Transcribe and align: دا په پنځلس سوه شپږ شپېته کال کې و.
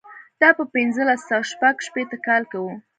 دا 0.41 0.49
په 0.57 0.63
پنځلس 0.73 1.21
سوه 1.29 1.45
شپږ 1.51 1.75
شپېته 1.87 2.17
کال 2.25 2.43
کې 2.51 2.57
و. 2.63 2.65